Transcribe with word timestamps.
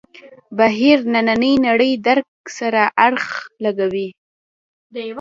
بهیر 0.57 0.99
نننۍ 1.13 1.53
نړۍ 1.67 1.91
درک 2.07 2.27
سره 2.59 2.81
اړخ 3.05 3.27
لګوي. 3.63 4.09